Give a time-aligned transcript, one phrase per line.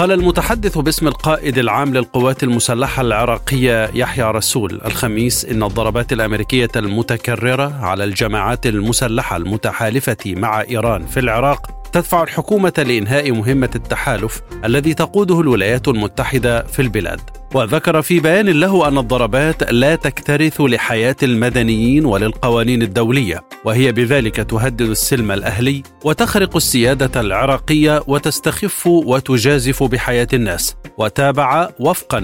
[0.00, 7.84] قال المتحدث باسم القائد العام للقوات المسلحة العراقية يحيى رسول الخميس إن الضربات الأمريكية المتكررة
[7.84, 15.40] على الجماعات المسلحة المتحالفة مع إيران في العراق تدفع الحكومة لإنهاء مهمة التحالف الذي تقوده
[15.40, 17.20] الولايات المتحدة في البلاد.
[17.54, 24.80] وذكر في بيان له أن الضربات لا تكترث لحياة المدنيين وللقوانين الدولية وهي بذلك تهدد
[24.80, 30.76] السلم الأهلي وتخرق السيادة العراقية وتستخف وتجازف بحياة الناس.
[30.98, 32.20] وتابع وفقا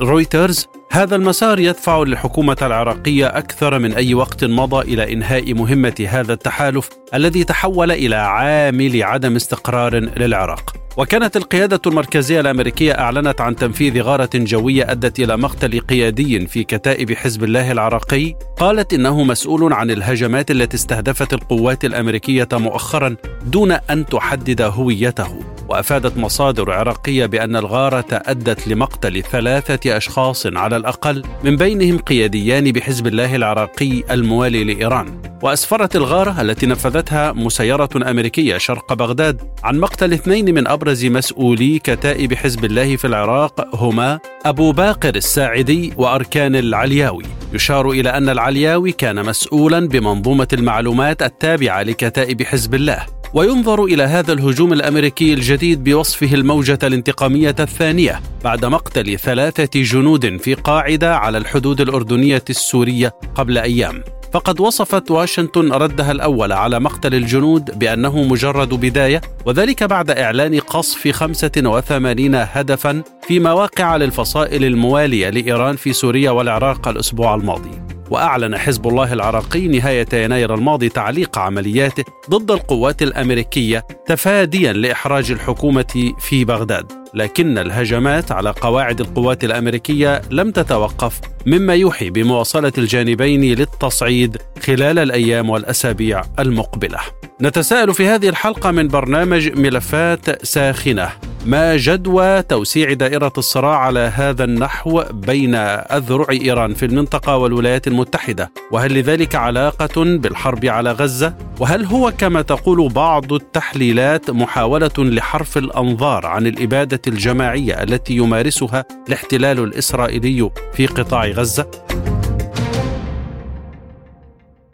[0.00, 6.32] لرويترز هذا المسار يدفع للحكومة العراقية أكثر من أي وقت مضى إلى إنهاء مهمة هذا
[6.32, 10.72] التحالف الذي تحول إلى عامل عدم استقرار للعراق.
[10.96, 17.12] وكانت القيادة المركزية الأمريكية أعلنت عن تنفيذ غارة جوية أدت إلى مقتل قيادي في كتائب
[17.12, 24.06] حزب الله العراقي قالت إنه مسؤول عن الهجمات التي استهدفت القوات الأمريكية مؤخرا دون أن
[24.06, 31.98] تحدد هويته وأفادت مصادر عراقية بأن الغارة أدت لمقتل ثلاثة أشخاص على الأقل من بينهم
[31.98, 35.22] قياديان بحزب الله العراقي الموالي لإيران.
[35.42, 42.34] وأسفرت الغارة التي نفذتها مسيرة أمريكية شرق بغداد عن مقتل اثنين من أبرز مسؤولي كتائب
[42.34, 47.24] حزب الله في العراق هما أبو باقر الساعدي وأركان العلياوي.
[47.52, 53.06] يشار إلى أن العلياوي كان مسؤولا بمنظومة المعلومات التابعة لكتائب حزب الله.
[53.36, 60.54] وينظر إلى هذا الهجوم الأمريكي الجديد بوصفه الموجة الانتقامية الثانية بعد مقتل ثلاثة جنود في
[60.54, 64.02] قاعدة على الحدود الأردنية السورية قبل أيام
[64.32, 71.08] فقد وصفت واشنطن ردها الأول على مقتل الجنود بأنه مجرد بداية وذلك بعد إعلان قصف
[71.08, 77.95] 85 هدفا في مواقع للفصائل الموالية لإيران في سوريا والعراق الأسبوع الماضي.
[78.10, 86.12] وأعلن حزب الله العراقي نهاية يناير الماضي تعليق عملياته ضد القوات الأمريكية تفاديا لإحراج الحكومة
[86.20, 86.92] في بغداد.
[87.14, 95.50] لكن الهجمات على قواعد القوات الأمريكية لم تتوقف مما يوحي بمواصلة الجانبين للتصعيد خلال الأيام
[95.50, 96.98] والأسابيع المقبلة.
[97.42, 101.10] نتساءل في هذه الحلقة من برنامج ملفات ساخنة.
[101.46, 108.52] ما جدوى توسيع دائرة الصراع على هذا النحو بين أذرع إيران في المنطقة والولايات المتحدة
[108.70, 116.26] وهل لذلك علاقة بالحرب على غزة وهل هو كما تقول بعض التحليلات محاولة لحرف الأنظار
[116.26, 121.66] عن الإبادة الجماعية التي يمارسها الاحتلال الإسرائيلي في قطاع غزة؟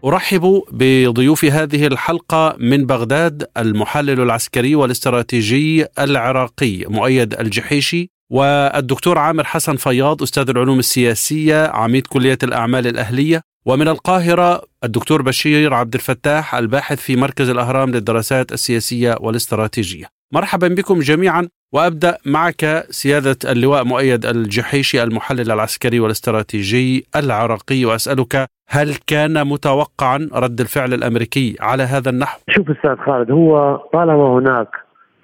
[0.05, 9.77] أرحب بضيوف هذه الحلقة من بغداد المحلل العسكري والاستراتيجي العراقي مؤيد الجحيشي والدكتور عامر حسن
[9.77, 17.01] فياض أستاذ العلوم السياسية عميد كلية الأعمال الأهلية ومن القاهرة الدكتور بشير عبد الفتاح الباحث
[17.01, 20.07] في مركز الأهرام للدراسات السياسية والاستراتيجية.
[20.33, 28.95] مرحبا بكم جميعا وأبدأ معك سيادة اللواء مؤيد الجحيشي المحلل العسكري والاستراتيجي العراقي وأسألك هل
[29.07, 34.69] كان متوقعا رد الفعل الأمريكي على هذا النحو؟ شوف أستاذ خالد هو طالما هناك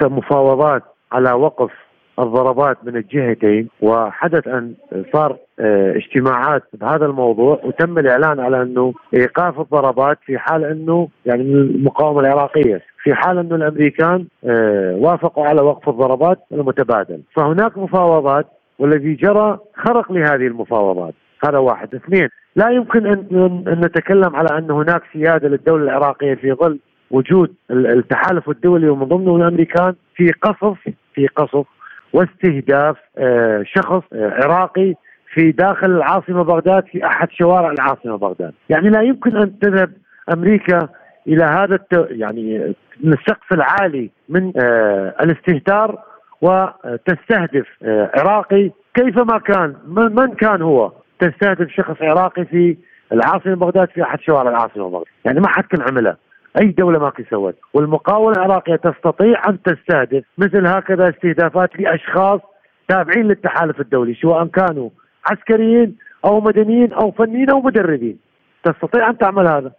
[0.02, 0.82] مفاوضات
[1.12, 1.70] على وقف
[2.18, 4.74] الضربات من الجهتين وحدث أن
[5.12, 11.42] صار آه، اجتماعات بهذا الموضوع وتم الإعلان على أنه إيقاف الضربات في حال أنه يعني
[11.42, 17.22] المقاومة العراقية في حال أنه الأمريكان آه، وافقوا على وقف الضربات المتبادل.
[17.36, 18.46] فهناك مفاوضات
[18.78, 21.14] والذي جرى خرق لهذه المفاوضات.
[21.44, 21.94] هذا واحد.
[21.94, 26.78] اثنين لا يمكن ان نتكلم على أن هناك سيادة للدولة العراقية في ظل
[27.10, 30.78] وجود التحالف الدولي ومن ضمنه الأمريكان في قصف
[31.14, 31.66] في قصف
[32.12, 34.94] واستهداف آه، شخص آه، عراقي
[35.34, 39.90] في داخل العاصمة بغداد في أحد شوارع العاصمة بغداد، يعني لا يمكن أن تذهب
[40.32, 40.88] أمريكا
[41.26, 41.78] إلى هذا.
[41.92, 45.98] يعني من السقف العالي من آه، الاستهتار
[46.42, 47.66] وتستهدف
[48.14, 52.76] عراقي كيفما كان من كان هو تستهدف شخص عراقي في
[53.12, 56.16] العاصمة بغداد في أحد شوارع العاصمة بغداد، يعني ما حد كان عملها،
[56.60, 62.40] أي دولة ما سوت، والمقاومه العراقيه تستطيع أن تستهدف مثل هكذا استهدافات لأشخاص
[62.88, 64.90] تابعين للتحالف الدولي سواء كانوا
[65.26, 68.18] عسكريين أو مدنيين أو فنيين أو مدربين،
[68.64, 69.72] تستطيع أن تعمل هذا.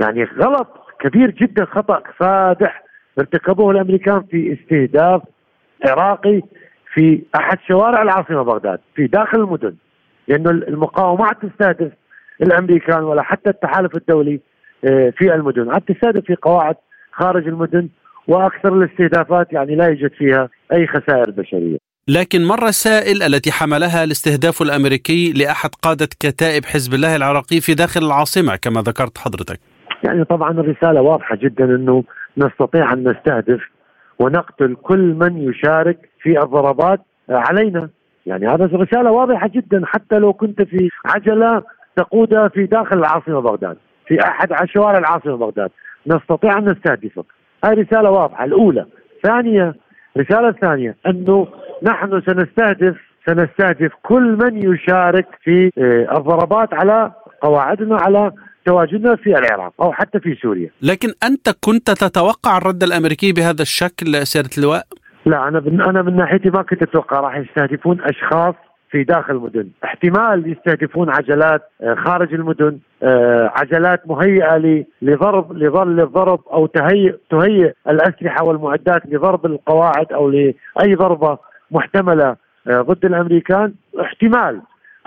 [0.00, 0.68] يعني غلط
[1.00, 2.82] كبير جدا خطأ فادح
[3.18, 5.22] ارتكبوه الأمريكان في استهداف
[5.86, 6.42] عراقي
[6.94, 9.74] في أحد شوارع العاصمة بغداد في داخل المدن.
[10.30, 11.92] لأنه المقاومة ما تستهدف
[12.42, 14.40] الأمريكان ولا حتى التحالف الدولي
[14.84, 15.70] آه، في المدن.
[15.70, 16.76] عاد تستهدف في قواعد
[17.12, 17.88] خارج المدن
[18.28, 21.78] وأكثر الاستهدافات يعني لا يوجد فيها أي خسائر بشرية.
[22.08, 28.04] لكن ما الرسائل التي حملها الاستهداف الأمريكي لأحد قادة كتائب حزب الله العراقي في داخل
[28.06, 29.60] العاصمة كما ذكرت حضرتك؟
[30.04, 32.04] يعني طبعا الرسالة واضحة جدا إنه
[32.36, 33.60] نستطيع أن نستهدف
[34.18, 37.88] ونقتل كل من يشارك في الضربات علينا.
[38.26, 41.62] يعني هذا رسالة واضحة جدا حتى لو كنت في عجلة
[41.96, 43.76] تقودها في داخل العاصمة بغداد
[44.06, 45.70] في أحد شوارع العاصمة بغداد
[46.06, 47.24] نستطيع أن نستهدفك
[47.64, 48.86] هذه رسالة واضحة الأولى
[49.22, 49.74] ثانية
[50.16, 51.46] الرساله الثانية أنه
[51.82, 52.96] نحن سنستهدف
[53.26, 57.12] سنستهدف كل من يشارك في آه، الضربات على
[57.42, 58.32] قواعدنا على
[58.66, 60.70] تواجدنا في العراق أو حتى في سوريا.
[60.82, 64.86] لكن أنت كنت تتوقع الرد الأمريكي بهذا الشكل سيادة اللواء؟
[65.30, 65.58] لا أنا
[65.90, 68.54] أنا من ناحيتي ما كنت أتوقع راح يستهدفون أشخاص
[68.90, 69.68] في داخل المدن.
[69.84, 77.72] احتمال يستهدفون عجلات آه، خارج المدن آه، عجلات مهيئة لضرب لظل الضرب أو تهيئ تهيئ
[77.88, 81.38] الأسلحة والمعدات لضرب القواعد أو لأي ضربة
[81.70, 82.36] محتملة
[82.66, 83.74] آه، ضد الأمريكان.
[84.00, 84.60] احتمال.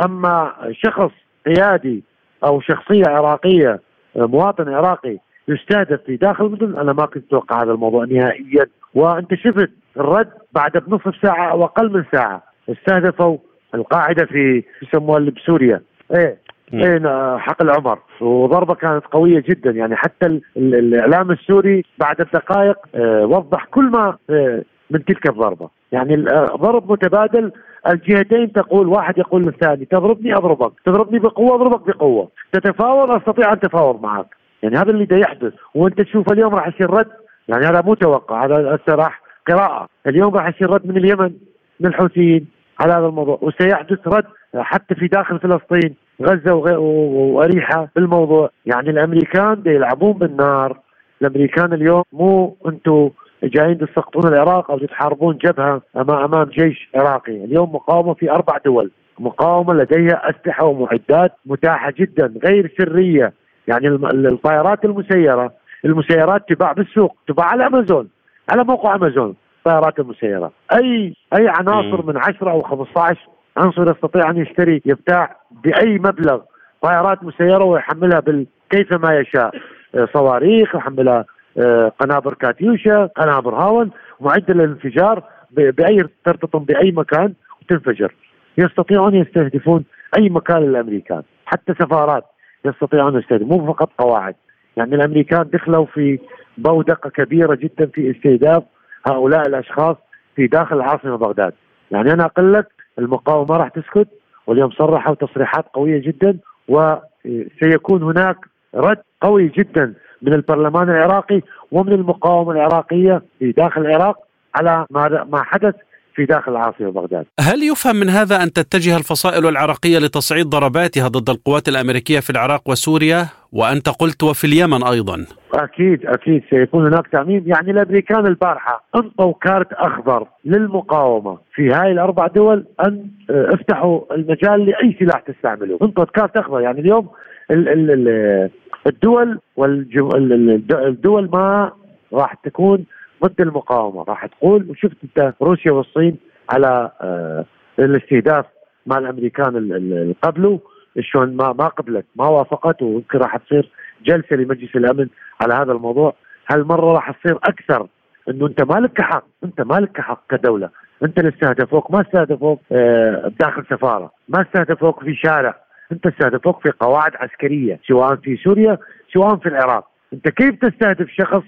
[0.05, 1.11] أما شخص
[1.45, 2.03] قيادي
[2.43, 3.79] أو شخصية عراقية
[4.15, 5.17] مواطن عراقي
[5.47, 8.65] يستهدف في داخل المدن أنا ما كنت أتوقع هذا الموضوع نهائيا.
[8.93, 12.43] وأنت شفت الرد بعد بنصف ساعة أو أقل من ساعة.
[12.69, 13.37] استهدفوا
[13.75, 15.81] القاعدة في يسموها بسوريا.
[16.15, 16.37] إيه
[16.73, 19.71] إيه حقل عمر وضربة كانت قوية جدا.
[19.71, 25.29] يعني حتى ال ال الإعلام السوري بعد الدقائق آه وضح كل ما آه من تلك
[25.29, 25.69] الضربة.
[25.91, 26.15] يعني
[26.55, 27.51] ضرب متبادل
[27.87, 30.71] الجهتين تقول واحد يقول للثاني تضربني أضربك.
[30.85, 32.29] تضربني بقوة أضربك بقوة.
[32.51, 34.25] تتفاوض أستطيع أن اتفاوض معك.
[34.63, 35.53] يعني هذا اللي يحدث.
[35.75, 37.11] وأنت تشوف اليوم راح يصير رد.
[37.47, 39.87] يعني هذا مو توقع هذا راح قراءة.
[40.07, 41.33] اليوم راح يصير رد من اليمن
[41.79, 42.47] من الحوثيين
[42.79, 44.25] على هذا الموضوع وسيحدث رد
[44.55, 48.49] حتى في داخل فلسطين غزة وأريحة بالموضوع.
[48.65, 50.79] يعني الأمريكان يلعبون بالنار.
[51.21, 53.09] الأمريكان اليوم مو أنتم
[53.43, 58.91] جايين تسقطون العراق أو تحاربون جبهة امام أمام جيش عراقي، اليوم مقاومة في أربع دول،
[59.19, 63.33] مقاومة لديها أسلحة ومعدات متاحة جدا غير سرية،
[63.67, 65.53] يعني الطائرات المسيرة
[65.85, 68.09] المسيرات تباع بالسوق، تباع على أمازون،
[68.49, 74.37] على موقع أمازون، الطائرات المسيرة، أي أي عناصر من 10 أو 15 عنصر يستطيع أن
[74.37, 76.41] يشتري يبتاع بأي مبلغ.
[76.81, 79.55] طائرات مسيرة ويحملها بال كيفما يشاء.
[79.95, 81.25] آه، صواريخ يحملها
[81.57, 83.91] آه، قنابر كاتيوشا قنابر هاون
[84.21, 88.13] معدة للانفجار بأي ترتطم بأي مكان وتنفجر.
[88.57, 89.85] يستطيعون يستهدفون
[90.17, 91.23] أي مكان للأمريكان.
[91.45, 92.25] حتى سفارات
[92.65, 94.35] يستطيعون يستهدفون مو فقط قواعد.
[94.77, 96.19] يعني الأمريكان دخلوا في
[96.57, 98.63] بودقة كبيرة جدا في استهداف
[99.07, 99.97] هؤلاء الأشخاص
[100.35, 101.53] في داخل العاصمة بغداد
[101.91, 102.67] يعني أنا أقول لك
[102.99, 104.07] المقاومة ما راح تسكت
[104.47, 106.37] واليوم صرحوا تصريحات قوية جدا
[106.67, 108.37] وسيكون هناك
[108.75, 111.41] رد قوي جدا من البرلمان العراقي
[111.71, 114.17] ومن المقاومة العراقية في داخل العراق
[114.55, 115.75] على ما ما حدث
[116.15, 117.25] في داخل العاصمه بغداد.
[117.39, 122.69] هل يفهم من هذا أن تتجه الفصائل العراقية لتصعيد ضرباتها ضد القوات الأمريكية في العراق
[122.69, 129.33] وسوريا وأنت قلت وفي اليمن أيضا؟ أكيد أكيد سيكون هناك تعميم، يعني الأمريكان البارحة أنطوا
[129.41, 131.37] كارت أخضر للمقاومة.
[131.55, 136.61] في هاي الأربع دول أن آه، افتحوا المجال لأي سلاح تستعمله، انطوا كارت أخضر.
[136.61, 137.09] يعني اليوم
[137.51, 138.49] ال ال ال
[138.87, 141.71] الدول والدول ما
[142.13, 142.85] راح تكون
[143.23, 144.03] ضد المقاومة.
[144.03, 146.17] راح تقول وشفت أنت روسيا والصين
[146.49, 147.45] على آه،
[147.79, 148.45] الاستهداف
[148.85, 150.59] مع الأمريكان قبله.
[150.99, 153.71] شلون ما ما قبلت ما وافقت ويمكن راح تصير
[154.05, 155.07] جلسة لمجلس الأمن
[155.41, 156.15] على هذا الموضوع.
[156.51, 157.87] هالمرة راح تصير أكثر
[158.29, 160.69] إنه أنت ما لك حق أنت ما لك حق كدولة.
[161.03, 165.55] أنت اللي استهدفوك ما استهدفوك آه، داخل سفارة ما استهدفوك في شارع.
[165.91, 168.77] أنت استهدفوك في قواعد عسكرية سواء في سوريا
[169.13, 169.87] سواء في العراق.
[170.13, 171.43] أنت كيف تستهدف شخص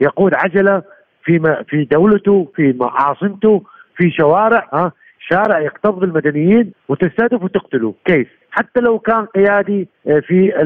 [0.00, 0.82] يقود عجلة
[1.24, 3.62] في في دولته في عاصمته
[3.96, 4.92] في شوارع ها؟
[5.30, 7.94] شارع يكتظ بالمدنيين وتستهدف وتقتله.
[8.04, 10.60] كيف؟ حتى لو كان قيادي آه، في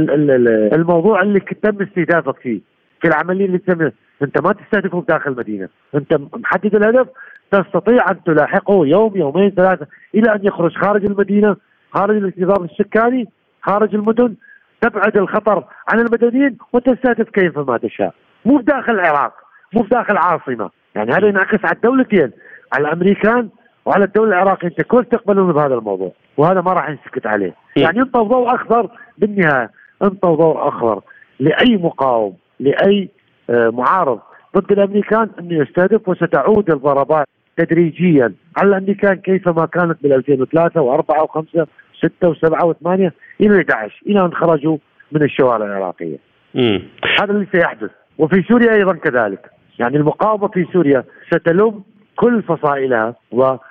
[0.74, 2.60] الموضوع اللي تم استهدافك فيه
[3.00, 3.90] في العملية اللي تم
[4.22, 5.68] انت ما تستهدفه بداخل المدينة.
[5.94, 7.08] انت محدد الهدف
[7.50, 11.56] تستطيع أن تلاحقه يوم يومين ثلاثة إلى أن يخرج خارج المدينة
[11.92, 13.28] خارج الاكتظاظ السكاني
[13.62, 14.34] خارج المدن.
[14.80, 18.14] تبعد الخطر عن المدنيين وتستهدف كيفما تشاء.
[18.44, 19.32] مو بداخل العراق
[19.74, 22.30] مو بداخل العاصمه يعني هذا ينعكس على الدولتين
[22.72, 23.48] على الأمريكان
[23.84, 24.68] وعلى الدولة العراقية.
[24.68, 29.70] أنت كيف تقبلون بهذا الموضوع؟ وهذا ما راح ينسكت عليه يعني انطوا ضوء أخضر بالنهاية
[30.02, 31.00] انطوا ضوء أخضر
[31.40, 33.08] لأي مقاوم لأي
[33.50, 34.20] معارض
[34.56, 41.66] ضد الأمريكان أنه يستهدف وستعود الضربات تدريجيا على الأمريكان كيفما كانت بال 2003 و4 و5
[42.02, 43.10] و6 و7 و8
[43.40, 44.78] إلى 11 إلى أن خرجوا
[45.12, 46.16] من الشوارع العراقية.
[46.54, 46.82] مم.
[47.20, 51.82] هذا اللي سيحدث وفي سوريا أيضا كذلك يعني المقاومة في سوريا ستلم
[52.16, 53.69] كل فصائلها وتستحدث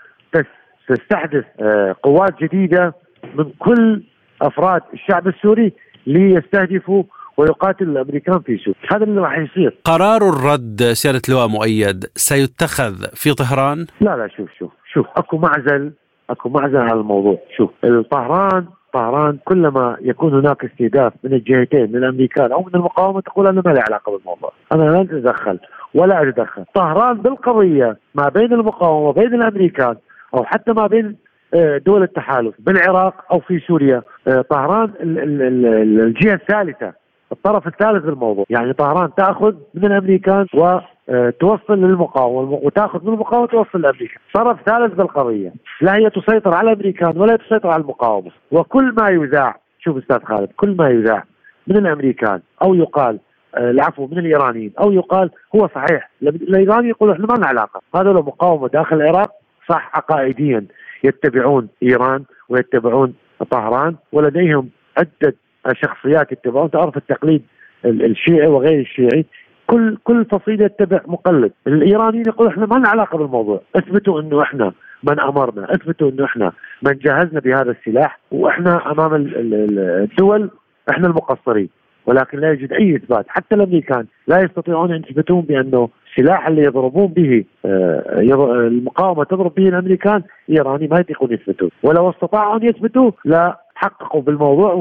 [1.60, 2.94] آه، قوات جديدة
[3.36, 4.04] من كل
[4.42, 5.74] أفراد الشعب السوري
[6.08, 7.04] ليستهدفوا
[7.38, 9.78] ويقاتل الأمريكان في سوريا، هذا اللي راح يصير.
[9.84, 15.92] قرار الرد سيادة اللواء مؤيد سيتخذ في طهران؟ لا لا شوف شوف شوف أكو معزل
[16.30, 17.72] أكو معزل على الموضوع، شوف
[18.12, 23.62] طهران طهران كلما يكون هناك استهداف من الجهتين من الأمريكان أو من المقاومة تقول أنا
[23.66, 25.60] ما لي علاقة بالموضوع، أنا لا أتدخل
[25.94, 29.96] ولا أتدخل، طهران بالقضية ما بين المقاومة وبين الأمريكان
[30.34, 31.16] أو حتى ما بين
[31.54, 36.94] آه، دول التحالف بالعراق أو في سوريا، آه، طهران الجهة الثالثة
[37.32, 44.20] الطرف الثالث بالموضوع يعني طهران تأخذ من الأمريكان وتوصل للمقاومة وتأخذ من المقاومة توصل لامريكا
[44.34, 45.54] طرف ثالث بالقضية.
[45.82, 48.32] لا هي تسيطر على الأمريكان ولا تسيطر على المقاومة.
[48.52, 51.24] وكل ما يذاع شوف أستاذ خالد كل ما يذاع
[51.68, 53.20] من الأمريكان أو يقال
[53.56, 56.10] آه، العفو من الإيرانيين أو يقال هو صحيح.
[56.22, 57.82] الايراني يقول إحنا ما لنا علاقة.
[57.96, 59.32] هذا مقاومة داخل العراق
[59.70, 60.66] صح عقائديا.
[61.04, 63.14] يتبعون إيران ويتبعون
[63.52, 65.36] طهران ولديهم عدة
[65.74, 66.72] شخصيات يتبعون.
[66.72, 67.42] تعرف التقليد
[67.86, 69.26] الشيعي وغير الشيعي.
[69.68, 74.74] كل كل فصيلة يتبع مقلد، الإيرانيين يقول إحنا ما لنا علاقة بالموضوع، اثبتوا إنه إحنا
[75.04, 78.20] من أمرنا، اثبتوا إنه إحنا من جهزنا بهذا السلاح.
[78.32, 80.50] وإحنا أمام الدول
[80.90, 81.70] إحنا المقصرين،
[82.06, 87.08] ولكن لا يوجد أي إثبات، حتى الأمريكان لا يستطيعون أن يثبتون بأنه السلاح اللي يضربون
[87.08, 88.20] به آه،
[88.68, 94.74] المقاومة تضرب به الأمريكان إيراني ما يطيقون يثبتون، ولو استطاعوا أن يثبتوا لا حققوا بالموضوع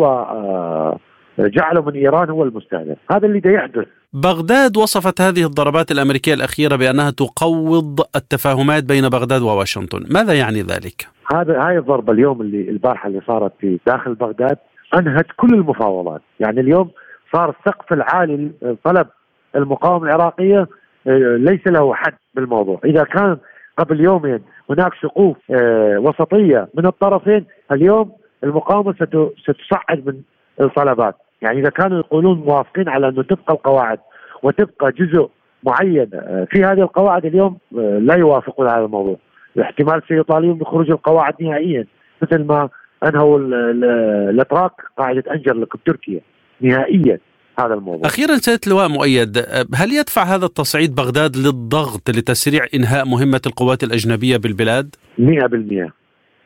[1.39, 3.87] وجعلوا من إيران هو المستهدف، هذا اللي دا يحدث.
[4.13, 11.07] بغداد وصفت هذه الضربات الأمريكية الأخيرة بأنها تقوض التفاهمات بين بغداد وواشنطن، ماذا يعني ذلك؟
[11.35, 14.57] هذا هاي الضربة اليوم اللي البارحة اللي صارت في داخل بغداد
[14.95, 16.91] أنهت كل المفاوضات، يعني اليوم
[17.33, 18.51] صار السقف العالي
[18.85, 19.07] طلب
[19.57, 20.69] المقاومة العراقية آه،
[21.37, 23.37] ليس له حد بالموضوع، إذا كان
[23.79, 28.13] قبل يومين هناك سقوف آه، وسطية من الطرفين، اليوم
[28.45, 28.95] المقاومة
[29.47, 30.23] ستصعد من
[30.61, 33.99] الطلبات يعني إذا كانوا يقولون موافقين على أنه تبقى القواعد
[34.43, 35.29] وتبقى جزء
[35.63, 39.17] معين آه، في هذه القواعد اليوم آه، لا يوافقون على الموضوع.
[39.61, 41.87] احتمال سيطالبون بخروج القواعد نهائيا
[42.23, 42.69] مثل ما
[43.09, 43.39] أنهوا
[44.31, 46.21] الأتراك قاعدة أنجرلك بتركيا
[46.61, 47.19] نهائيا.
[47.61, 48.07] هذا الموضوع.
[48.07, 49.39] أخيرا سياده اللواء مؤيد
[49.75, 55.93] هل يدفع هذا التصعيد بغداد للضغط لتسريع إنهاء مهمة القوات الأجنبية بالبلاد؟ 100%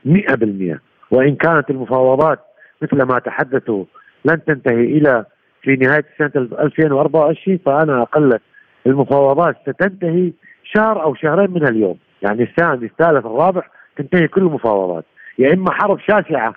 [0.05, 2.39] 100% وإن كانت المفاوضات
[2.83, 3.85] مثل ما تحدثوا
[4.25, 5.25] لن تنتهي إلى
[5.63, 8.39] في نهاية سنة 2024 فأنا أقل
[8.87, 10.33] المفاوضات ستنتهي
[10.65, 11.99] شهر أو شهرين من اليوم.
[12.23, 13.63] يعني الثاني الثالث الرابع
[13.97, 15.05] تنتهي كل المفاوضات.
[15.39, 16.55] يا إما حرب شاسعة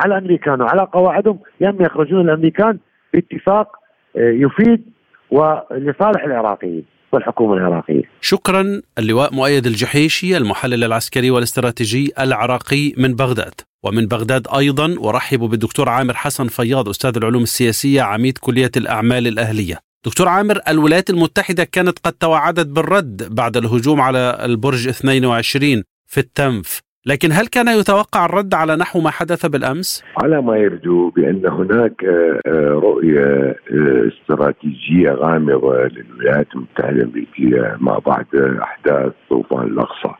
[0.00, 2.78] على الامريكان وعلى قواعدهم يا إما يخرجون الأمريكان
[3.12, 3.76] باتفاق
[4.16, 4.84] يفيد
[5.30, 8.02] ولصالح العراقيين والحكومة العراقية.
[8.20, 8.82] شكرا.
[8.98, 13.54] اللواء مؤيد الجحيشي المحلل العسكري والاستراتيجي العراقي من بغداد.
[13.84, 19.78] ومن بغداد أيضا ورحب بالدكتور عامر حسن فياض أستاذ العلوم السياسية عميد كلية الأعمال الأهلية.
[20.06, 26.85] دكتور عامر الولايات المتحدة كانت قد توعدت بالرد بعد الهجوم على البرج 22 في التنف.
[27.06, 32.04] لكن هل كان يتوقع الرد على نحو ما حدث بالأمس؟ على ما يبدو بأن هناك
[32.04, 38.26] آه، آه، رؤية آه، استراتيجية غامضة للولايات المتحدة الأمريكية ما بعد
[38.62, 40.14] أحداث طوفان الأقصى.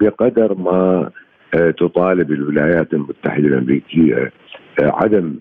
[0.00, 1.10] بقدر ما
[1.52, 4.32] تطالب الولايات المتحدة الأمريكية
[4.80, 5.34] عدم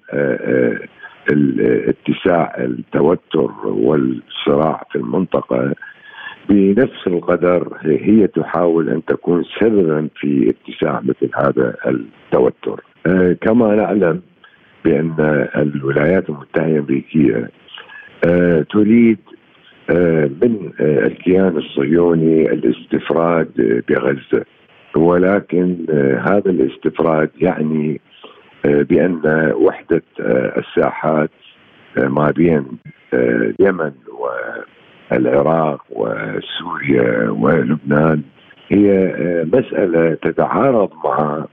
[1.88, 5.74] اتساع التوتر والصراع في المنطقة
[6.50, 12.83] بنفس القدر هي تحاول أن تكون سببا في اتساع مثل هذا التوتر.
[13.07, 14.21] آه كما نعلم
[14.86, 17.50] بأن الولايات المتحدة الأمريكية
[18.25, 19.17] آه تريد
[19.89, 24.45] آه من الكيان الصهيوني الاستفراد بغزة.
[24.95, 25.77] ولكن
[26.27, 28.01] هذا الاستفراد يعني
[28.63, 30.01] بأن وحدة
[30.57, 31.29] الساحات
[31.98, 32.65] ما بين
[33.13, 34.27] اليمن و
[35.12, 38.22] العراق وسوريا ولبنان
[38.70, 41.46] هي آه، مسألة تتعارض مع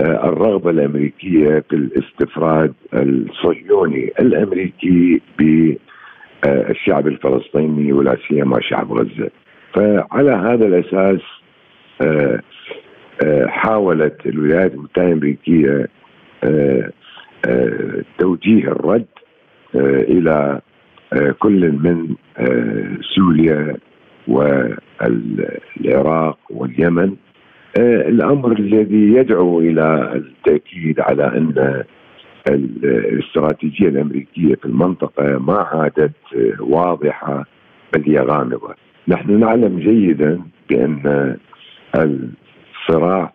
[0.00, 9.30] آه، الرغبة الأمريكية في الاستفراد الصهيوني الأمريكي بالشعب الفلسطيني ولا سيما شعب غزة.
[9.74, 11.20] فعلى هذا الأساس
[12.02, 12.40] آه،
[13.46, 15.88] حاولت الولايات المتحدة الأمريكية
[18.18, 19.06] توجيه الرد
[19.74, 20.60] إلى
[21.38, 22.14] كل من
[23.16, 23.76] سوريا
[25.78, 27.16] والعراق واليمن
[27.78, 31.84] الأمر الذي يدعو إلى التأكيد على أن
[32.50, 36.12] الاستراتيجية الأمريكية في المنطقة ما عادت
[36.60, 37.44] واضحة
[37.94, 38.74] بل هي غامضة.
[39.08, 41.36] نحن نعلم جيدا بأن
[41.96, 43.32] الصراع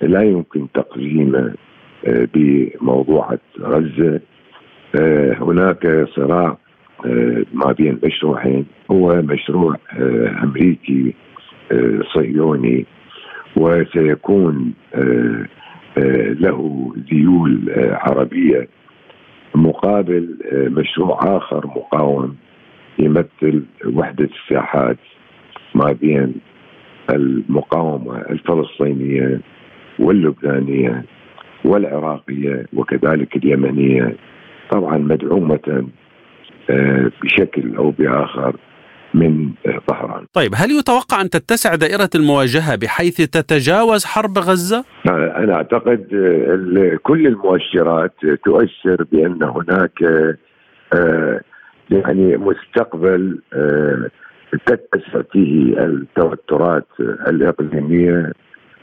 [0.00, 1.54] لا يمكن تقييمه
[2.06, 4.20] آه، بموضوع غزه
[5.00, 6.56] آه، هناك صراع آه،
[7.52, 8.66] ما بين مشروعين.
[8.90, 9.76] هو مشروع
[10.42, 11.14] أمريكي
[12.14, 12.86] صهيوني
[13.56, 14.72] وسيكون
[16.40, 18.68] له ذيول عربية
[19.54, 22.36] مقابل مشروع آخر مقاوم
[22.98, 24.98] يمثل وحدة الساحات
[25.74, 26.34] ما بين
[27.10, 29.40] المقاومة الفلسطينية
[29.98, 31.04] واللبنانية
[31.64, 34.16] والعراقية وكذلك اليمنية.
[34.70, 35.84] طبعا مدعومة آه،
[37.22, 38.56] بشكل أو بآخر
[39.14, 39.50] من
[39.88, 40.26] طهران.
[40.32, 47.26] طيب هل يتوقع أن تتسع دائرة المواجهة بحيث تتجاوز حرب غزة؟ أنا أعتقد آه، كل
[47.26, 48.14] المؤشرات
[48.44, 50.02] تؤشر بأن هناك
[50.94, 51.40] آه،
[51.90, 53.38] يعني مستقبل
[54.66, 58.32] تتسع فيه التوترات الإقليمية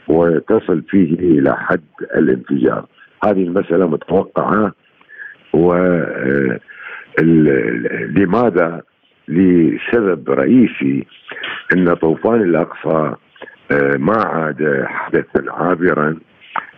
[0.08, 1.80] وتصل فيه إلى حد
[2.16, 2.86] الانفجار
[3.24, 4.72] هذه المسألة متوقعة
[5.52, 6.60] و آه،
[8.16, 8.82] لماذا؟
[9.28, 11.06] لسبب رئيسي
[11.76, 13.14] أن طوفان الأقصى
[13.72, 16.16] آه، ما عاد حدثا عابرا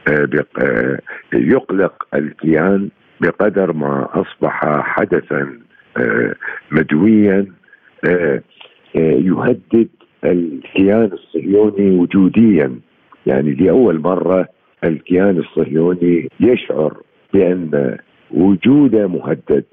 [0.08, 0.98] آه،
[1.32, 2.88] يقلق الكيان
[3.20, 5.58] بقدر ما أصبح حدثا
[6.70, 7.46] مدويا
[8.94, 9.88] يهدد
[10.24, 12.74] الكيان الصهيوني وجوديا.
[13.26, 14.48] يعني لأول مرة
[14.84, 16.96] الكيان الصهيوني يشعر
[17.34, 17.96] بأن
[18.30, 19.64] وجوده مهدد.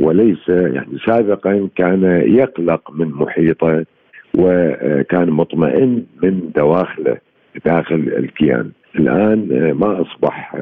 [0.00, 3.84] وليس يعني سابقا كان يقلق من محيطه
[4.38, 7.16] وكان مطمئن من دواخله
[7.64, 8.70] داخل الكيان.
[8.98, 10.56] الآن ما أصبح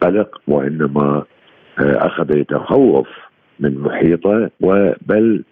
[0.00, 1.24] قلق وإنما
[1.78, 3.08] أخذ يتخوف
[3.60, 5.44] من محيطه وبل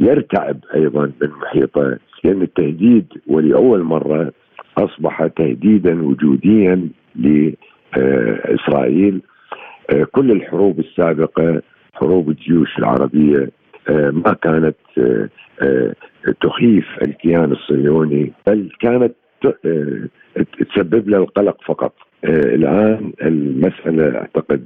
[0.00, 1.98] يرتعب أيضا من محيطه.
[2.24, 4.32] لأن التهديد ولأول مرة
[4.78, 6.88] أصبح تهديدا وجوديا
[7.96, 9.20] لإسرائيل.
[9.90, 11.62] آه، كل الحروب السابقة
[11.94, 13.50] حروب الجيوش العربية
[13.88, 14.76] آه، ما كانت
[15.62, 15.94] آه،
[16.40, 19.14] تخيف الكيان الصهيوني بل كانت
[20.58, 21.92] تسبب له القلق فقط.
[22.24, 24.64] الآن المسألة أعتقد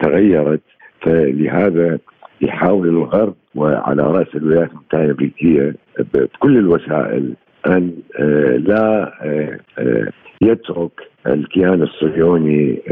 [0.00, 0.60] تغيرت.
[1.00, 1.98] فلهذا
[2.40, 5.74] يحاول الغرب وعلى رأس الولايات المتحدة الأمريكية
[6.14, 7.34] بكل الوسائل
[7.66, 10.08] أن آه، لا آه، آه،
[10.42, 12.82] يترك الكيان الصهيوني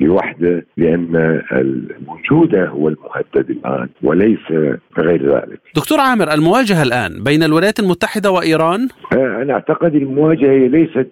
[0.00, 1.42] لوحده لأن
[2.06, 4.50] وجوده هو المهدد الآن وليس
[4.98, 5.60] غير ذلك.
[5.76, 11.10] دكتور عامر المواجهة الآن بين الولايات المتحدة وإيران؟ أنا أعتقد المواجهة ليست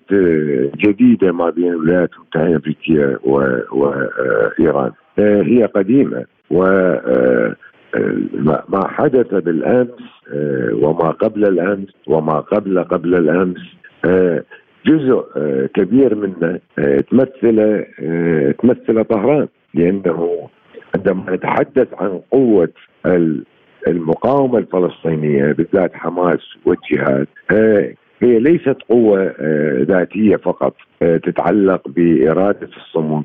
[0.77, 6.65] جديدة ما بين الولايات المتحدة الامريكيه وايران هي قديمة و
[8.69, 9.89] ما حدث بالأمس
[10.33, 13.61] آه، وما قبل الأمس وما قبل قبل الأمس
[14.05, 14.45] آه،
[14.87, 16.61] جزء آه، كبير منه
[17.11, 17.85] تمثل
[18.63, 20.49] تمثل طهران لأنه
[20.97, 22.69] عندما نتحدث عن قوة
[23.89, 27.27] المقاومة الفلسطينية بالذات حماس والجهاد
[28.23, 29.35] هي ليست قوة
[29.83, 33.25] ذاتية فقط تتعلق بإرادة الصمود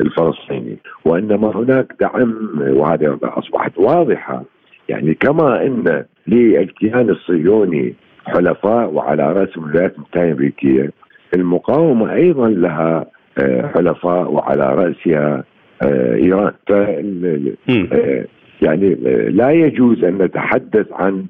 [0.00, 4.44] الفلسطيني وإنما هناك دعم وهذه أصبحت واضحة.
[4.88, 7.94] يعني كما إن للكيان الصهيوني
[8.28, 10.90] حلفاء وعلى راسهم الولايات المتحدة الأمريكية.
[11.34, 13.06] المقاومة أيضا لها
[13.38, 15.44] آه، حلفاء وعلى رأسها
[15.82, 16.52] آه، إيران.
[16.66, 18.24] ف آه،
[18.62, 18.94] يعني
[19.30, 21.24] لا يجوز أن نتحدث عن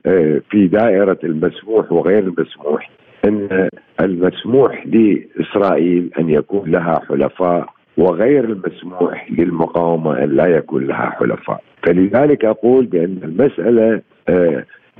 [0.51, 2.91] في دائرة المسموح وغير المسموح
[3.25, 3.69] إن
[4.01, 11.63] المسموح لإسرائيل أن يكون لها حلفاء وغير المسموح للمقاومة أن لا يكون لها حلفاء.
[11.87, 14.01] فلذلك أقول بأن المسألة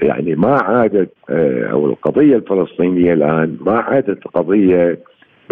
[0.03, 4.99] يعني ما عادت آه، أو القضية الفلسطينية الآن ما عادت قضية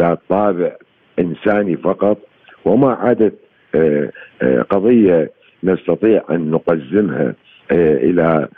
[0.01, 0.77] ذات طابع
[1.19, 2.19] إنساني فقط
[2.65, 3.35] وما عادت
[3.75, 4.11] آه،
[4.71, 5.31] قضية
[5.65, 7.35] نستطيع أن نقزمها
[7.73, 8.49] إلى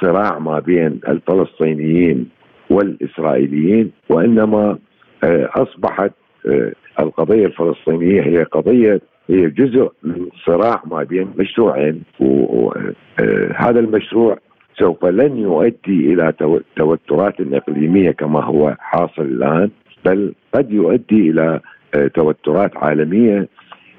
[0.00, 2.28] صراع ما بين الفلسطينيين
[2.70, 4.78] والإسرائيليين وإنما
[5.54, 6.12] أصبحت
[7.00, 14.38] القضية الفلسطينية هي قضية هي جزء من صراع ما بين مشروعين وهذا المشروع
[14.78, 16.32] سوف لن يؤدي إلى
[16.76, 19.70] توترات إقليمية كما هو حاصل الآن
[20.04, 21.60] بل قد يؤدي إلى
[21.94, 23.48] آه، توترات عالمية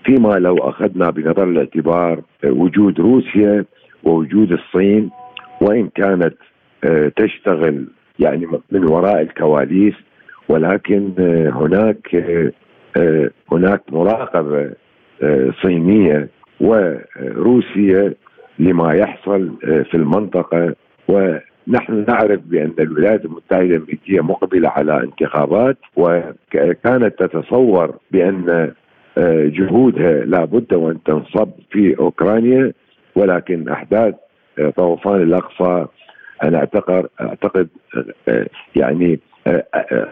[0.06, 3.66] فيما لو أخذنا بنظر الاعتبار آه، وجود روسيا
[4.04, 5.10] ووجود الصين
[5.62, 6.36] وإن كانت
[7.16, 7.88] تشتغل
[8.20, 9.94] يعني من وراء الكواليس
[10.50, 11.12] ولكن
[11.56, 12.26] هناك
[13.52, 14.72] هناك مراقبة
[15.62, 16.30] صينية
[16.62, 18.16] وروسية
[18.60, 20.76] لما يحصل في المنطقة.
[21.08, 28.72] ونحن نعرف بأن الولايات المتحدة الأمريكية مقبلة على انتخابات وكانت تتصور بأن
[29.48, 32.74] جهودها لابد وأن تنصب في أوكرانيا.
[33.16, 34.16] ولكن أحداث
[34.76, 35.86] طوفان الأقصى
[36.44, 37.68] أنا أعتقد اعتقد
[38.76, 39.20] يعني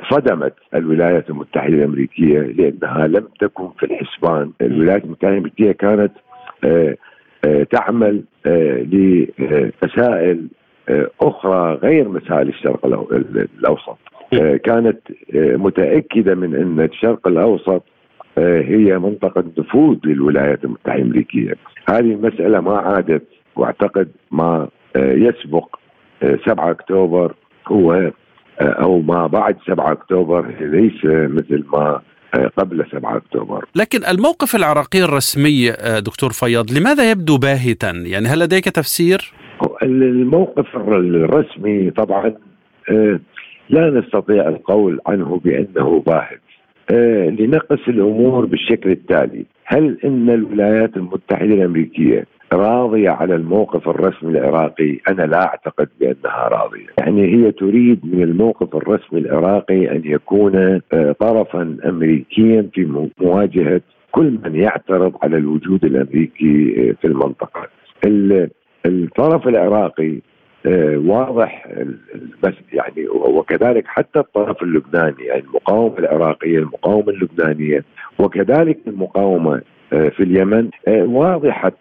[0.10, 6.12] صدمت الولايات المتحدة الأمريكية لأنها لم تكن في الحسبان، الولايات المتحدة الأمريكية كانت
[7.72, 8.24] تعمل
[8.92, 10.48] لمسائل
[11.22, 12.86] أخرى غير مسائل الشرق
[13.60, 13.98] الأوسط.
[14.64, 15.00] كانت
[15.34, 17.84] متأكدة من أن الشرق الأوسط
[18.38, 21.54] هي منطقة نفوذ للولايات المتحدة الأمريكية.
[21.90, 23.24] هذه المسألة ما عادت
[23.56, 25.76] واعتقد ما يسبق
[26.46, 27.34] 7 أكتوبر
[27.68, 28.12] هو
[28.62, 32.02] أو ما بعد 7 أكتوبر ليس مثل ما
[32.58, 38.66] قبل 7 أكتوبر لكن الموقف العراقي الرسمي دكتور فياض لماذا يبدو باهتا؟ يعني هل لديك
[38.66, 39.34] تفسير؟
[39.84, 42.34] الموقف الرسمي طبعا
[43.70, 46.42] لا نستطيع القول عنه بأنه باهت
[47.40, 54.98] لنقص الأمور بالشكل التالي هل إن الولايات المتحدة الأمريكية راضية على الموقف الرسمي العراقي.
[55.10, 56.88] أنا لا أعتقد بأنها راضية.
[57.00, 60.82] يعني هي تريد من الموقف الرسمي العراقي أن يكون
[61.20, 63.82] طرفا أمريكيا في مواجهة
[64.12, 67.68] كل من يعترض على الوجود الأمريكي في المنطقة.
[68.86, 70.20] الطرف العراقي
[70.96, 71.68] واضح
[72.44, 77.84] بس يعني وكذلك حتى الطرف اللبناني يعني المقاومة العراقية المقاومة اللبنانية
[78.20, 80.70] وكذلك المقاومة في اليمن.
[80.88, 81.72] واضحة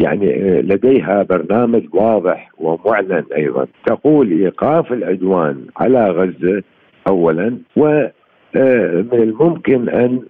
[0.00, 3.66] يعني لديها برنامج واضح ومعلن أيضا.
[3.86, 6.62] تقول إيقاف العدوان على غزة
[7.08, 10.20] أولا ومن الممكن أن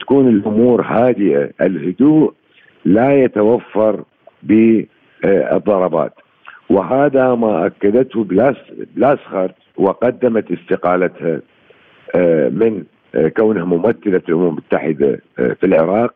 [0.00, 1.50] تكون الأمور هادئة.
[1.60, 2.32] الهدوء
[2.84, 4.02] لا يتوفر
[4.42, 6.12] بالضربات.
[6.70, 11.40] وهذا ما أكدته بلاسخر وقدمت استقالتها
[12.50, 12.84] من
[13.36, 16.14] كونها ممثلة الأمم المتحدة في العراق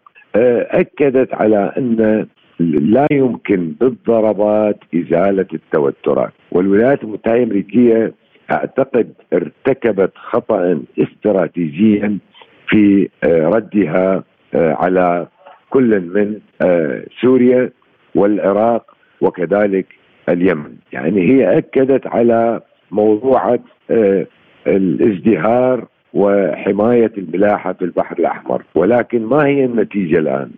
[0.71, 2.27] أكدت على أن
[2.61, 6.33] لا يمكن بالضربات إزالة التوترات.
[6.53, 8.13] والولايات المتحدة الأمريكية
[8.53, 12.19] أعتقد ارتكبت خطأ استراتيجيا
[12.69, 14.25] في ردها
[14.55, 15.27] على
[15.71, 16.39] كل من
[17.21, 17.71] سوريا
[18.15, 19.87] والعراق وكذلك
[20.29, 20.73] اليمن.
[20.93, 23.59] يعني هي أكدت على موضوع
[24.67, 28.63] الازدهار وحماية الملاحة في البحر الأحمر.
[28.75, 30.51] ولكن ما هي النتيجة الآن؟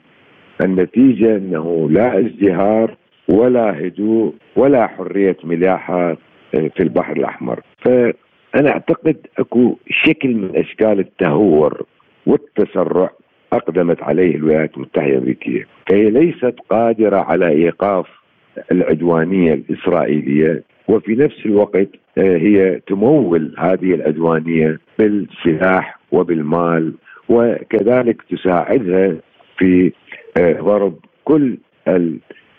[0.64, 2.96] النتيجة أنه لا ازدهار
[3.28, 6.16] ولا هدوء ولا حرية ملاحة
[6.52, 7.60] في البحر الأحمر.
[7.84, 11.82] فأنا أعتقد أكو شكل من أشكال التهور
[12.26, 13.10] والتسرع
[13.52, 15.66] أقدمت عليه الولايات المتحدة الأمريكية.
[15.90, 18.06] فهي ليست قادرة على إيقاف
[18.72, 26.92] العدوانية الإسرائيلية وفي نفس الوقت هي تمول هذه العدوانية بالسلاح وبالمال
[27.28, 29.14] وكذلك تساعدها
[29.58, 29.92] في
[30.38, 30.94] ضرب
[31.24, 31.58] كل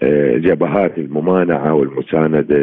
[0.04, 2.56] الجبهات الممانعة والمساندة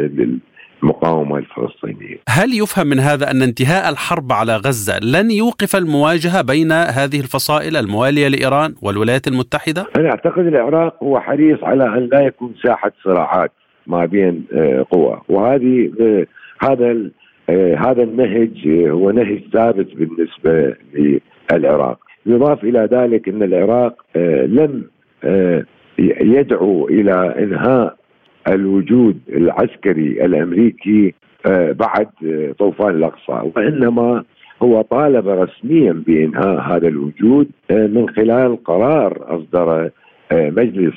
[0.83, 2.17] للمقاومة الفلسطينية.
[2.29, 7.77] هل يفهم من هذا أن انتهاء الحرب على غزة لن يوقف المواجهة بين هذه الفصائل
[7.77, 13.51] الموالية لإيران والولايات المتحدة؟ أنا أعتقد العراق هو حريص على أن لا يكون ساحة صراعات
[13.87, 14.43] ما بين
[14.91, 15.21] قوى.
[15.29, 15.91] وهذه
[16.61, 17.09] هذا
[17.77, 20.75] هذا النهج هو نهج ثابت بالنسبة
[21.51, 21.99] للعراق.
[22.25, 24.05] يضاف إلى ذلك إن العراق
[24.45, 24.83] لم
[26.21, 27.95] يدعو إلى إنهاء
[28.47, 31.13] الوجود العسكري الأمريكي
[31.71, 32.07] بعد
[32.59, 33.51] طوفان الأقصى.
[33.55, 34.23] وإنما
[34.63, 39.91] هو طالب رسميا بإنهاء هذا الوجود من خلال قرار اصدره
[40.31, 40.93] مجلس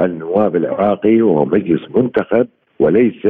[0.00, 2.46] النواب العراقي وهو مجلس منتخب
[2.80, 3.26] وليس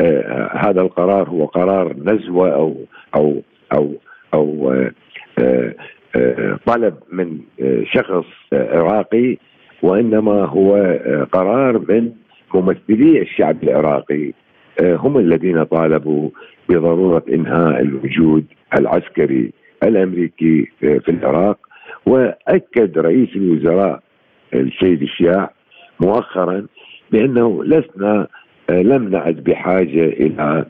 [0.00, 2.76] آه هذا القرار هو قرار نزوة أو
[3.16, 3.42] أو
[3.74, 3.94] أو
[4.34, 5.74] أو آه
[6.16, 7.38] آه طلب من
[7.84, 9.36] شخص عراقي
[9.82, 10.98] وإنما هو
[11.32, 12.12] قرار من
[12.54, 14.32] ممثلي الشعب العراقي.
[14.80, 16.30] هم الذين طالبوا
[16.68, 18.44] بضرورة إنهاء الوجود
[18.78, 21.58] العسكري الأمريكي في العراق.
[22.06, 24.00] وأكد رئيس الوزراء
[24.54, 25.50] السيد الشياع
[26.00, 26.66] مؤخرا
[27.12, 28.26] بانه لسنا
[28.70, 30.64] لم نعد بحاجة إلى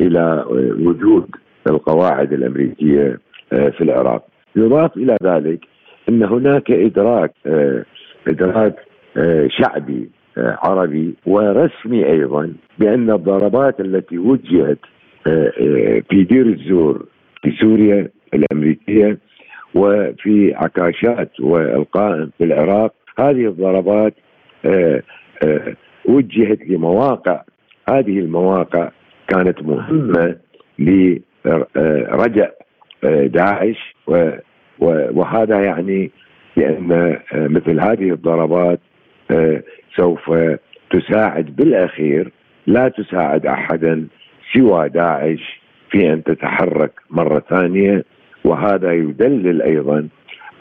[0.00, 0.44] إلى
[0.80, 1.26] وجود
[1.70, 3.18] القواعد الأمريكية
[3.50, 4.26] في العراق.
[4.56, 5.60] يضاف إلى ذلك
[6.08, 7.32] أن هناك إدراك
[8.28, 8.74] إدراك
[9.48, 14.78] شعبي عربي ورسمي أيضا بأن الضربات التي وجهت
[16.10, 17.06] في دير الزور
[17.42, 19.18] في سوريا الأمريكية
[19.74, 24.14] وفي عكاشات والقائم في العراق هذه الضربات
[26.04, 27.42] وجهت لمواقع.
[27.88, 28.90] هذه المواقع
[29.28, 30.36] كانت مهمة
[30.78, 32.48] لرجع
[33.02, 33.94] داعش
[34.78, 36.10] وهذا يعني
[36.56, 38.80] بان مثل هذه الضربات
[39.96, 40.32] سوف
[40.90, 42.32] تساعد بالأخير
[42.66, 44.06] لا تساعد أحدا
[44.52, 48.04] سوى داعش في أن تتحرك مرة ثانية.
[48.44, 50.08] وهذا يدلل أيضا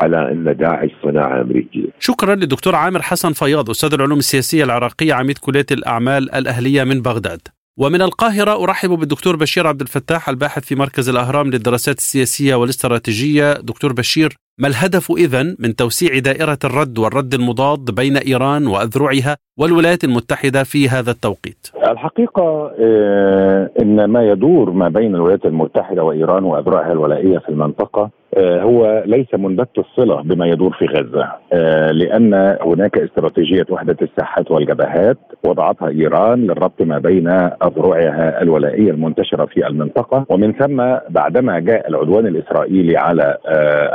[0.01, 1.87] على أن داعش صناعة أمريكية.
[1.99, 7.41] شكرا للدكتور عامر حسن فياض أستاذ العلوم السياسية العراقية عميد كلية الأعمال الأهلية من بغداد.
[7.79, 13.93] ومن القاهرة أرحب بالدكتور بشير عبد الفتاح الباحث في مركز الأهرام للدراسات السياسية والاستراتيجية دكتور
[13.93, 20.63] بشير ما الهدف إذن من توسيع دائرة الرد والرد المضاد بين إيران وأذرعها والولايات المتحدة
[20.63, 27.37] في هذا التوقيت؟ الحقيقة آه، إن ما يدور ما بين الولايات المتحدة وإيران وأذرعها الولائية
[27.37, 33.97] في المنطقة هو ليس منبت الصلة بما يدور في غزة آه، لأن هناك استراتيجية وحدة
[34.01, 41.59] الساحات والجبهات وضعتها إيران للربط ما بين أذرعها الولائية المنتشرة في المنطقة ومن ثم بعدما
[41.59, 43.37] جاء العدوان الإسرائيلي على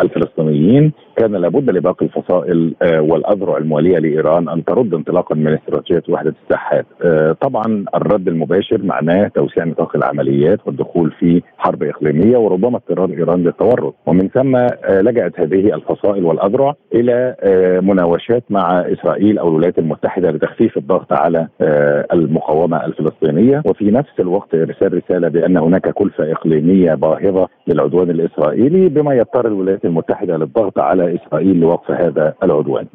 [0.03, 6.87] الفلسطينيين كان لابد لباقي الفصائل والأذرع الموالية لإيران أن ترد انطلاقا من استراتيجية وحدة الساحات.
[7.03, 13.45] آه، طبعا الرد المباشر معناه توسيع نطاق العمليات والدخول في حرب إقليمية وربما اضطرار إيران
[13.45, 19.79] للتورط ومن ثم آه، لجأت هذه الفصائل والأذرع إلى آه، مناوشات مع إسرائيل أو الولايات
[19.79, 21.47] المتحدة لتخفيف الضغط على
[22.13, 29.15] المقاومة الفلسطينية وفي نفس الوقت إرسال رسالة بأن هناك كلفة إقليمية باهظة للعدوان الإسرائيلي بما
[29.15, 32.87] يضطر الولايات المتحدة للضغط على إسرائيل لوقف هذا العدوان.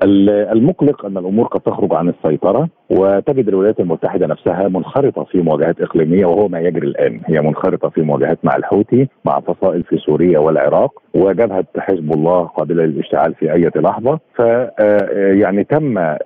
[0.52, 6.26] المقلق أن الأمور قد تخرج عن السيطرة وتجد الولايات المتحدة نفسها منخرطة في مواجهات إقليمية
[6.26, 7.22] وهو ما يجري الآن.
[7.26, 12.84] هي منخرطة في مواجهات مع الحوثي مع فصائل في سوريا والعراق وجبهة حزب الله قابلة
[12.84, 14.20] للاشتعال في أي لحظة.
[14.36, 16.20] ف آه، يعني تم آه،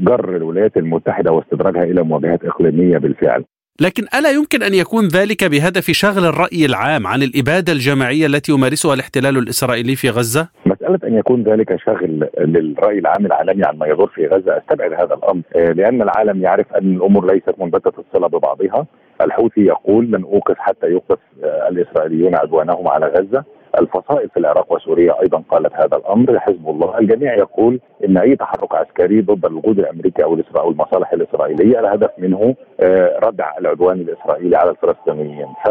[0.00, 3.44] جر الولايات المتحدة واستدراجها إلى مواجهات إقليمية بالفعل.
[3.80, 8.94] لكن ألا يمكن أن يكون ذلك بهدف شغل الرأي العام عن الإبادة الجماعية التي يمارسها
[8.94, 14.06] الاحتلال الإسرائيلي في غزة؟ مسألة أن يكون ذلك شغل للرأي العام العالمي عن ما يدور
[14.06, 18.86] في غزة أستبعد هذا الأمر آه، لأن العالم يعرف أن الأمور ليست منبتة الصلة ببعضها
[19.20, 23.44] الحوثي يقول لن أوقف حتى يوقف آه، الإسرائيليون عدوانهم على غزة
[23.80, 28.74] الفصائل في العراق وسوريا أيضا قالت هذا الأمر حزب الله الجميع يقول إن أي تحرك
[28.74, 30.34] عسكري ضد الوجود الأمريكي أو
[30.70, 35.46] المصالح الإسرائيلية الهدف منه آه، ردع العدوان الإسرائيلي على الفلسطينيين.
[35.66, 35.70] ف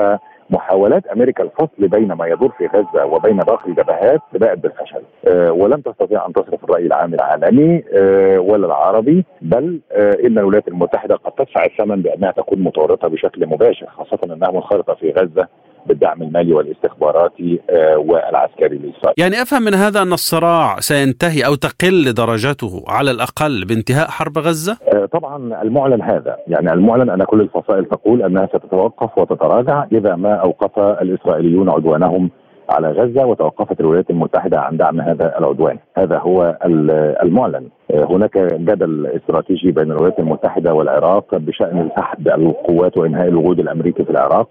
[0.50, 5.02] محاولات أمريكا الفصل بين ما يدور في غزة وبين باقي الجبهات باءت بالفشل.
[5.28, 10.68] أه ولم تستطيع أن تصرف الرأي العام العالمي أه ولا العربي بل أه إن الولايات
[10.68, 15.48] المتحدة قد تدفع الثمن بأنها تكون متورطة بشكل مباشر خاصة أنها منخرطة في غزة.
[15.88, 22.14] بالدعم المالي والاستخباراتي آه، والعسكري لإسرائيل يعني أفهم من هذا أن الصراع سينتهي أو تقل
[22.14, 27.86] درجته على الأقل بانتهاء حرب غزة؟ آه، طبعا المعلن هذا يعني المعلن أن كل الفصائل
[27.86, 32.30] تقول أنها ستتوقف وتتراجع إذا ما أوقف الإسرائيليون عدوانهم
[32.70, 36.58] على غزة وتوقفت الولايات المتحدة عن دعم هذا العدوان، هذا هو
[37.24, 37.70] المعلن.
[37.92, 44.10] آه، هناك جدل استراتيجي بين الولايات المتحدة والعراق بشأن سحب القوات وإنهاء الوجود الأمريكي في
[44.10, 44.50] العراق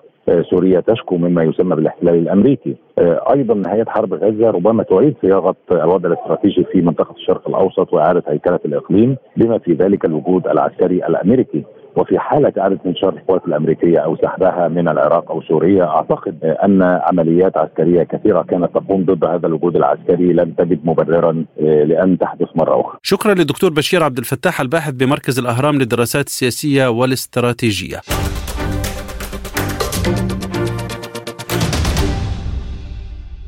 [0.50, 2.76] سوريا تشكو مما يسمى بالاحتلال الأمريكي.
[2.98, 8.22] آه، أيضا نهاية حرب غزة ربما تعيد صياغة الوضع الاستراتيجي في منطقة الشرق الأوسط وإعادة
[8.28, 11.64] هيكلة الإقليم بما في ذلك الوجود العسكري الأمريكي.
[11.96, 17.56] وفي حالة إعادة انتشار القوات الأمريكية أو سحبها من العراق أو سوريا أعتقد أن عمليات
[17.56, 22.80] عسكرية كثيرة كانت تقوم ضد هذا الوجود العسكري لن تجد مبررا آه، لأن تحدث مرة
[22.80, 28.00] أخرى شكرا للدكتور بشير عبد الفتاح الباحث بمركز الأهرام للدراسات السياسية والاستراتيجية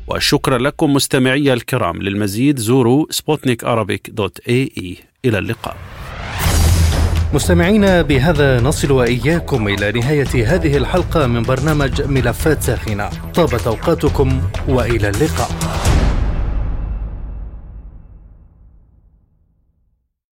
[0.07, 2.01] وشكرا لكم مستمعي الكرام.
[2.01, 3.63] للمزيد زوروا سبوتنيك
[4.09, 5.77] دوت اي اي إلى اللقاء.
[7.33, 15.09] مستمعينا بهذا نصل وإياكم إلى نهاية هذه الحلقة من برنامج ملفات ساخنه طابت أوقاتكم وإلى
[15.09, 15.51] اللقاء.